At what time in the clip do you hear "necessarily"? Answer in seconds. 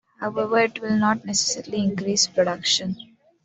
1.25-1.83